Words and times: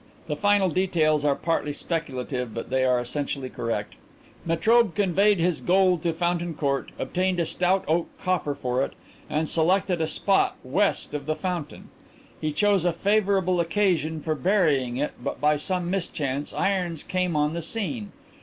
The 0.25 0.35
final 0.35 0.67
details 0.69 1.23
are 1.23 1.35
partly 1.35 1.73
speculative 1.73 2.55
but 2.55 2.71
they 2.71 2.83
are 2.83 2.99
essentially 2.99 3.51
correct. 3.51 3.97
Metrobe 4.47 4.95
conveyed 4.95 5.37
his 5.37 5.61
gold 5.61 6.01
to 6.01 6.11
Fountain 6.11 6.55
Court, 6.55 6.91
obtained 6.97 7.39
a 7.39 7.45
stout 7.45 7.85
oak 7.87 8.07
coffer 8.19 8.55
for 8.55 8.83
it, 8.83 8.93
and 9.29 9.47
selected 9.47 10.01
a 10.01 10.07
spot 10.07 10.55
west 10.63 11.13
of 11.13 11.27
the 11.27 11.35
fountain. 11.35 11.89
He 12.39 12.51
chose 12.51 12.83
a 12.83 12.91
favourable 12.91 13.59
occasion 13.59 14.21
for 14.21 14.33
burying 14.33 14.97
it, 14.97 15.11
but 15.23 15.39
by 15.39 15.55
some 15.55 15.91
mischance 15.91 16.51
Irons 16.51 17.03
came 17.03 17.35
on 17.35 17.53
the 17.53 17.61
scene. 17.61 18.11